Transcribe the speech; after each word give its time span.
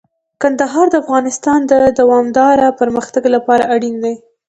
ننګرهار 0.43 0.87
د 0.91 0.95
افغانستان 1.03 1.59
د 1.71 1.73
دوامداره 1.99 2.67
پرمختګ 2.79 3.23
لپاره 3.35 3.63
اړین 3.73 3.95
دي. 4.03 4.15